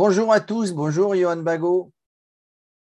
[0.00, 1.92] Bonjour à tous, bonjour Johan Bago.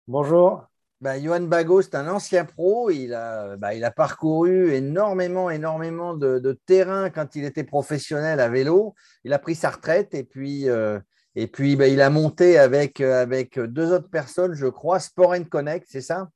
[0.05, 0.65] Bonjour.
[0.99, 2.89] Bah, Johan Bago, c'est un ancien pro.
[2.89, 8.49] Il a, bah, il a parcouru énormément, énormément de, terrain quand il était professionnel à
[8.49, 8.95] vélo.
[9.23, 10.99] Il a pris sa retraite et puis, euh,
[11.35, 15.87] et puis bah, il a monté avec, avec deux autres personnes, je crois, Sport Connect,
[15.89, 16.27] c'est ça?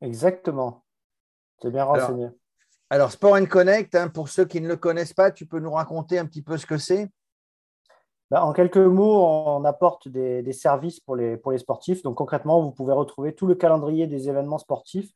[0.00, 0.86] Exactement.
[1.60, 2.30] C'est bien renseigné.
[2.88, 6.18] Alors, Sport Connect, hein, pour ceux qui ne le connaissent pas, tu peux nous raconter
[6.18, 7.10] un petit peu ce que c'est?
[8.30, 12.02] Bah, en quelques mots, on apporte des, services pour les, sportifs.
[12.02, 15.10] Donc concrètement, vous pouvez retrouver tout le calendrier des événements sportifs,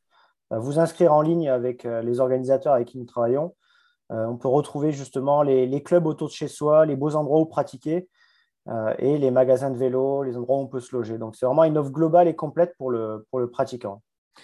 [0.53, 3.53] euh, vous inscrire en ligne avec euh, les organisateurs avec qui nous travaillons.
[4.13, 7.45] Euh, on peut retrouver justement les, clubs autour de chez soi, les beaux endroits où
[7.45, 8.07] pratiquer
[8.99, 11.17] et les magasins de vélo, les endroits où on peut se loger.
[11.17, 14.03] Donc c'est vraiment une offre globale et complète pour le, pour le pratiquant.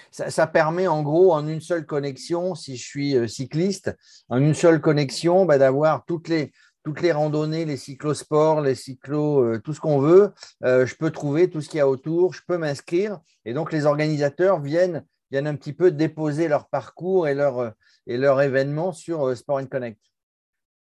[0.09, 3.95] Ça, permet en gros en une seule connexion, si je suis cycliste,
[4.27, 6.51] en une seule connexion, bah, d'avoir toutes les,
[6.83, 10.33] toutes les randonnées, les cyclosports, les cyclos, euh, tout ce qu'on veut.
[10.63, 13.19] Euh, je peux trouver tout ce qu'il y a autour, je peux m'inscrire.
[13.45, 17.69] Et donc, les organisateurs viennent, viennent un petit peu déposer leur parcours et leur, euh,
[18.07, 19.99] et leur événement sur Sport Connect.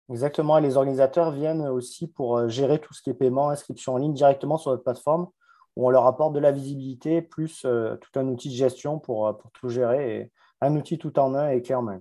[0.10, 0.58] Exactement.
[0.58, 4.14] Et les organisateurs viennent aussi pour gérer tout ce qui est paiement, inscription en ligne
[4.14, 5.28] directement sur notre plateforme
[5.76, 9.50] où on leur apporte de la visibilité plus tout un outil de gestion pour, pour
[9.52, 12.00] tout gérer et un outil tout en un et clairement.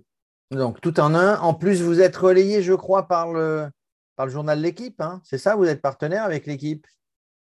[0.50, 1.38] Donc, tout en un.
[1.38, 3.70] En plus, vous êtes relayé, je crois, par le,
[4.16, 5.00] par le journal L'équipe.
[5.00, 5.20] Hein.
[5.24, 6.86] C'est ça, vous êtes partenaire avec l'équipe?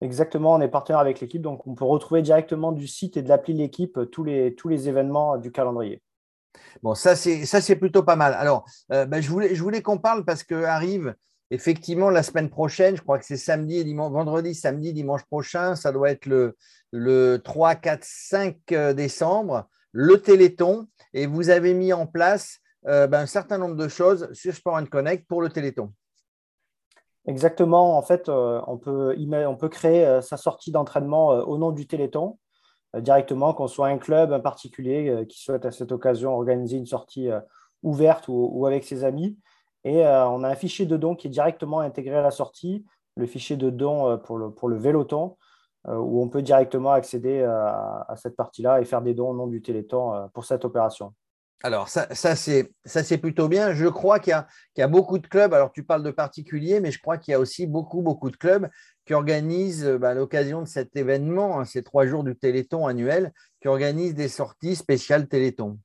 [0.00, 3.28] Exactement, on est partenaire avec l'équipe, donc on peut retrouver directement du site et de
[3.28, 6.02] l'appli l'équipe tous les, tous les événements du calendrier.
[6.82, 8.34] Bon, ça c'est ça c'est plutôt pas mal.
[8.34, 11.14] Alors, euh, ben, je voulais je voulais qu'on parle parce que arrive
[11.50, 12.96] effectivement la semaine prochaine.
[12.96, 15.76] Je crois que c'est samedi et dimanche, vendredi, samedi, dimanche prochain.
[15.76, 16.56] Ça doit être le
[16.90, 18.56] le 3, 4, 5
[18.94, 19.68] décembre.
[19.92, 24.28] Le Téléthon et vous avez mis en place euh, ben, un certain nombre de choses
[24.32, 25.92] sur Sport Connect pour le Téléthon.
[27.26, 27.96] Exactement.
[27.96, 29.14] En fait, euh, on peut,
[29.70, 32.38] créer euh, sa sortie d'entraînement euh, au nom du Téléthon
[32.94, 37.30] directement, qu'on soit un club, un particulier qui souhaite à cette occasion organiser une sortie
[37.82, 39.38] ouverte ou, avec ses amis.
[39.84, 42.84] Et on a un fichier de dons qui est directement intégré à la sortie,
[43.16, 45.38] le fichier de dons pour le, véloton,
[45.88, 49.62] où on peut directement accéder à cette partie-là et faire des dons au nom du
[49.62, 51.14] Téléthon pour cette opération.
[51.64, 53.72] Alors, ça, ça c'est plutôt bien.
[53.72, 54.34] Je crois qu'il
[54.76, 55.54] y, a beaucoup de clubs.
[55.54, 58.36] Alors, tu parles de particuliers, mais je crois qu'il y a aussi beaucoup, beaucoup de
[58.36, 58.68] clubs
[59.06, 63.32] qui organisent, bah, à l'occasion de cet événement, hein, ces trois jours du Téléthon annuel,
[63.60, 65.78] qui organisent des sorties spéciales Téléthon.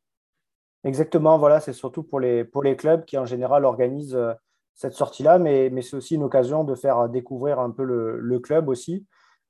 [0.83, 4.33] Exactement, voilà, c'est surtout pour les, pour les clubs qui, en général, organisent euh,
[4.73, 8.69] cette sortie-là, mais, mais c'est aussi une occasion de faire découvrir un peu le club
[8.69, 9.05] aussi.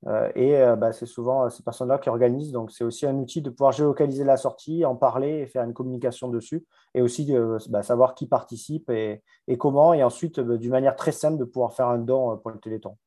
[0.06, 2.52] Euh, et euh, bah, c'est souvent euh, ces personnes-là qui organisent.
[2.52, 5.74] Donc, c'est aussi un outil de pouvoir géolocaliser la sortie, en parler et faire une
[5.74, 6.66] communication dessus.
[6.94, 7.34] Et aussi
[7.70, 9.94] bah, savoir qui participe et, et comment.
[9.94, 12.98] Et ensuite, d'une manière très simple, de pouvoir faire un don pour le Téléthon.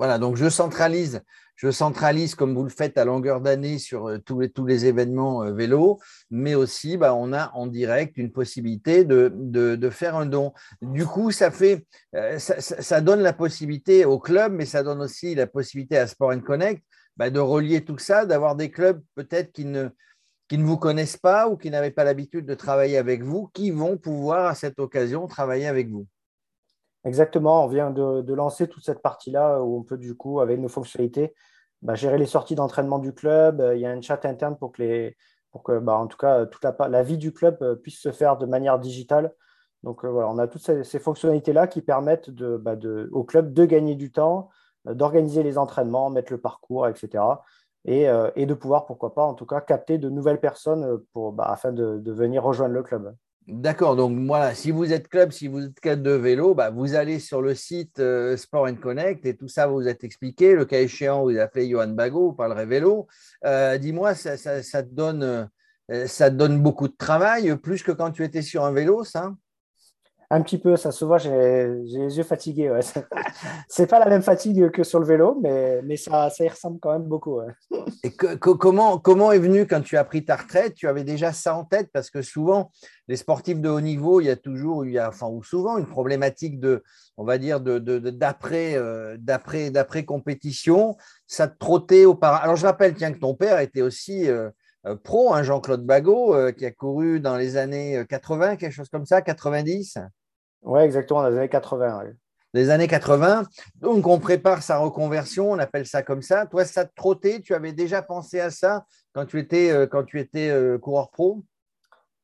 [0.00, 1.20] Voilà, donc je centralise,
[1.56, 5.52] je centralise comme vous le faites à longueur d'année sur euh, tous les, événements euh,
[5.52, 6.00] vélo,
[6.30, 10.54] mais aussi bah, on a en direct une possibilité de, faire un don.
[10.80, 15.34] Du coup, ça, fait, euh, ça, donne la possibilité au club, mais ça donne aussi
[15.34, 16.82] la possibilité à Sport Connect
[17.18, 19.90] bah, de relier tout ça, d'avoir des clubs peut-être qui ne,
[20.48, 23.70] qui ne vous connaissent pas ou qui n'avaient pas l'habitude de travailler avec vous, qui
[23.70, 26.06] vont pouvoir à cette occasion travailler avec vous.
[27.04, 30.68] Exactement, on vient de, lancer toute cette partie-là où on peut du coup, avec nos
[30.68, 31.34] fonctionnalités,
[31.82, 33.62] bah, gérer les sorties d'entraînement du club.
[33.74, 37.16] Il y a un chat interne pour que, bah, en tout cas, toute la, vie
[37.16, 39.32] du club euh, puisse se faire de manière digitale.
[39.82, 42.76] Donc euh, voilà, on a toutes ces, fonctionnalités-là qui permettent bah,
[43.12, 44.50] au club de gagner du temps,
[44.86, 47.24] euh, d'organiser les entraînements, mettre le parcours, etc.
[47.86, 52.12] Et, de pouvoir, pourquoi pas, en tout cas, capter de nouvelles personnes pour, afin de
[52.12, 53.14] venir rejoindre le club.
[53.52, 56.94] D'accord, donc voilà, si vous êtes club, si vous êtes cadre de vélo, bah, vous
[56.94, 60.54] allez sur le site euh, Sport Connect et tout ça vous êtes expliqué.
[60.54, 63.08] Le cas échéant, vous appelez Johan Bago, vous parlerez vélo.
[63.44, 65.50] Euh, dis-moi, ça, te donne,
[65.90, 69.02] euh, ça te donne beaucoup de travail, plus que quand tu étais sur un vélo,
[69.02, 69.32] ça?
[70.32, 72.70] Un petit peu, ça se voit, j'ai les yeux fatigués.
[72.70, 72.80] Ouais.
[73.68, 76.78] C'est pas la même fatigue que sur le vélo, mais, mais ça, ça y ressemble
[76.78, 77.40] quand même beaucoup.
[78.04, 81.56] Et comment, comment est venu quand tu as pris ta retraite Tu avais déjà ça
[81.56, 81.90] en tête?
[81.92, 82.70] Parce que souvent,
[83.08, 85.78] les sportifs de haut niveau, il y a toujours, il y a, enfin, ou souvent,
[85.78, 86.84] une problématique de,
[87.16, 90.96] on va dire, d'après de, d'après d'après compétition.
[91.26, 92.44] Ça te trottait auparavant.
[92.44, 94.28] Alors, je rappelle, tiens, que ton père était aussi.
[94.28, 94.48] Euh,
[94.86, 98.88] euh, pro, hein, Jean-Claude Bagot, euh, qui a couru dans les années 80, quelque chose
[98.88, 99.98] comme ça, 90
[100.62, 102.04] oui, exactement, dans les années 80.
[102.52, 103.44] Les années 80.
[103.76, 106.46] Donc, on prépare sa reconversion, on appelle ça comme ça.
[106.46, 107.40] Toi, ça te trottait?
[107.40, 111.10] Tu avais déjà pensé à ça quand tu étais, euh, quand tu étais euh, coureur
[111.10, 111.42] pro?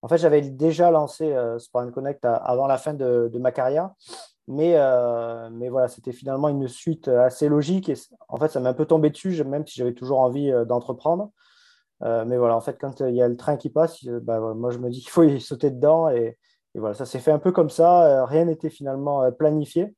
[0.03, 3.91] En fait, j'avais déjà lancé euh, Sport Connect avant la fin de, ma carrière.
[4.49, 7.89] Mais, euh, mais voilà, c'était finalement une suite assez logique.
[7.89, 7.95] Et
[8.29, 11.31] en fait, ça m'est un peu tombé dessus, même si j'avais toujours envie d'entreprendre.
[12.01, 14.79] mais voilà, en fait, quand il y a le train qui passe, bah, moi, je
[14.79, 16.11] me dis qu'il faut y sauter dedans.
[16.11, 16.37] Et,
[16.77, 18.25] et voilà, ça s'est fait un peu comme ça.
[18.27, 19.97] rien n'était finalement planifié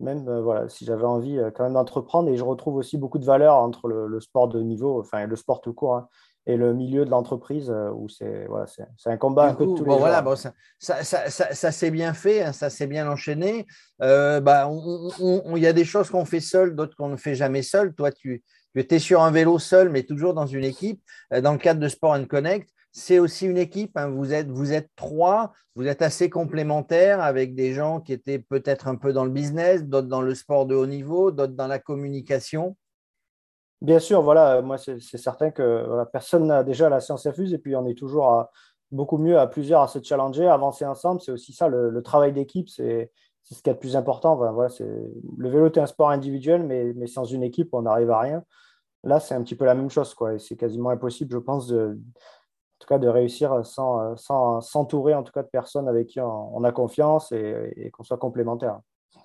[0.00, 2.28] même euh, voilà, si j'avais envie euh, quand même d'entreprendre.
[2.28, 5.60] Et je retrouve aussi beaucoup de valeur entre le, sport de niveau, enfin le sport
[5.60, 6.08] tout court, hein,
[6.46, 8.66] et le milieu de l'entreprise euh, où c'est voilà,
[9.06, 12.14] un combat un peu de tous les voilà, Bon, ça, ça, ça, ça s'est bien
[12.14, 13.66] fait, hein, ça s'est bien enchaîné.
[13.98, 14.70] bah,
[15.20, 17.94] il y a des choses qu'on fait seul, d'autres qu'on ne fait jamais seul.
[17.94, 18.42] Toi, tu,
[18.74, 21.02] tu étais sur un vélo seul, mais toujours dans une équipe.
[21.30, 23.96] Dans le cadre de Sport and Connect, c'est aussi une équipe.
[23.96, 24.08] Hein.
[24.08, 28.88] Vous, êtes, vous êtes trois, vous êtes assez complémentaires avec des gens qui étaient peut-être
[28.88, 31.78] un peu dans le business, d'autres dans le sport de haut niveau, d'autres dans la
[31.78, 32.76] communication.
[33.80, 37.76] Bien sûr, voilà, moi c'est certain que personne n'a déjà la science infuse et puis
[37.76, 38.48] on est toujours
[38.90, 41.20] beaucoup mieux à plusieurs à se challenger, avancer ensemble.
[41.20, 43.12] C'est aussi ça, le, travail d'équipe, c'est
[43.44, 44.34] ce qu'il y a de plus important.
[44.34, 48.18] voilà, le vélo est un sport individuel, mais, mais sans une équipe, on n'arrive à
[48.18, 48.42] rien.
[49.04, 50.12] Là, c'est un petit peu la même chose.
[50.14, 51.98] Quoi, et c'est quasiment impossible, je pense, de,
[52.78, 54.16] en tout cas de réussir sans,
[54.60, 58.78] s'entourer en tout cas de personnes avec qui on, a confiance et, qu'on soit complémentaires.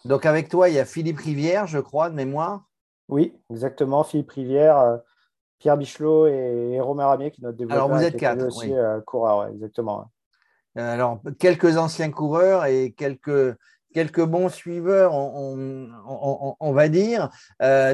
[0.05, 2.63] Donc avec toi, il y a Philippe Rivière, je crois, de mémoire.
[3.09, 4.03] Oui, exactement.
[4.03, 4.97] Philippe Rivière, euh,
[5.59, 7.85] Pierre Bichelot et, Romain Ramier qui notre développeur.
[7.85, 8.47] Alors vous êtes quatre.
[8.47, 8.73] Aussi oui.
[8.73, 10.05] Euh, coureurs, exactement.
[10.77, 13.55] Euh, alors quelques anciens coureurs et quelques
[13.93, 17.29] quelques bons suiveurs, on, va dire.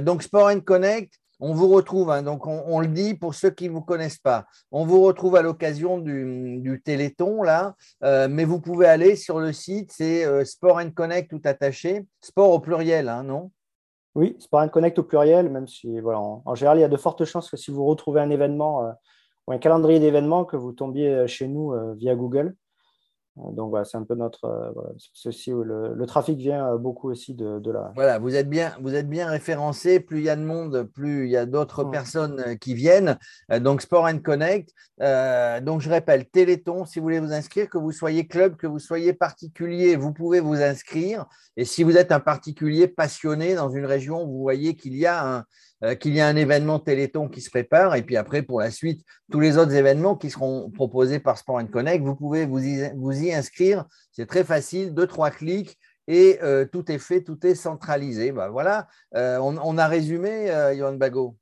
[0.01, 3.73] donc Sport Connect, on vous retrouve, hein, donc on, le dit pour ceux qui ne
[3.73, 8.87] vous connaissent pas, on vous retrouve à l'occasion du, Téléthon, là, euh, mais vous pouvez
[8.87, 13.23] aller sur le site, c'est euh, Sport and Connect tout attaché, sport au pluriel, hein,
[13.23, 13.51] non?
[14.15, 16.97] Oui, Sport and Connect au pluriel, même si, voilà, en, général, il y a de
[16.97, 18.91] fortes chances que si vous retrouvez un événement euh,
[19.47, 22.55] ou un calendrier d'événements, que vous tombiez chez nous via Google.
[23.53, 24.45] Donc voilà, c'est un peu notre.
[24.45, 24.71] Euh,
[25.13, 27.91] ceci le, trafic vient euh, beaucoup aussi de, de, là.
[27.95, 29.99] Voilà, vous êtes bien, vous êtes bien référencé.
[29.99, 33.17] Plus il y a de monde, plus il y a d'autres personnes euh, qui viennent.
[33.61, 34.73] Donc Sport and Connect.
[34.99, 38.79] donc je répète, Téléthon, si vous voulez vous inscrire, que vous soyez club, que vous
[38.79, 41.25] soyez particulier, vous pouvez vous inscrire.
[41.57, 45.37] Et si vous êtes un particulier passionné dans une région, vous voyez qu'il y a
[45.37, 45.43] un, euh,
[45.99, 47.95] qu'il y a un événement Téléthon qui se prépare.
[47.95, 51.61] Et puis après, pour la suite, tous les autres événements qui seront proposés par Sport
[51.71, 53.85] Connect, vous pouvez vous y, inscrire.
[54.11, 55.77] C'est très facile, deux, trois clics.
[56.07, 58.31] Et euh, tout est fait, tout est centralisé.
[58.31, 61.37] Bah, voilà, euh, on, a résumé, Yohan Bago.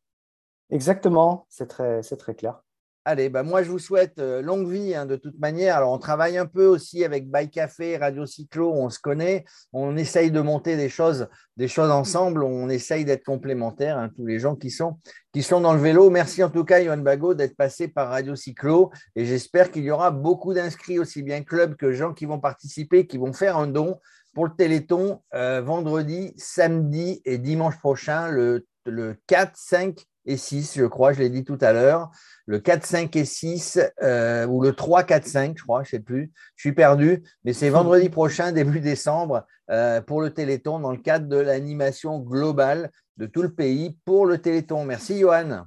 [0.69, 2.61] Exactement, c'est très clair.
[3.09, 5.77] Allez, bah moi je vous souhaite euh, longue vie hein, de toute manière.
[5.77, 9.95] Alors on travaille un peu aussi avec Bike Café, Radio Cyclo, on se connaît, on
[9.95, 14.39] essaye de monter des choses, des choses ensemble, on essaye d'être complémentaires, hein, tous les
[14.39, 14.98] gens qui sont,
[15.31, 16.09] qui sont dans le vélo.
[16.09, 19.92] Merci en tout cas, Yohan Bago, d'être passé par Radio Cyclo et j'espère qu'il y
[19.92, 23.68] aura beaucoup d'inscrits, aussi bien club que gens qui vont participer, qui vont faire un
[23.68, 24.01] don
[24.33, 30.77] pour le Téléthon euh, vendredi, samedi et dimanche prochain, le, le 4, 5 et 6,
[30.77, 32.12] je crois, je l'ai dit tout à l'heure
[32.47, 35.91] le 4, 5 et 6, euh, ou le 3, 4, 5, je crois, je ne
[35.91, 36.31] sais plus.
[36.56, 40.97] Je suis perdu, mais c'est vendredi prochain, début décembre, euh, pour le Téléthon, dans le
[40.97, 44.85] cadre de l'animation globale de tout le pays pour le Téléthon.
[44.85, 45.65] Merci, Johan.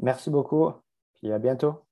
[0.00, 0.72] Merci beaucoup,
[1.22, 1.89] et à bientôt.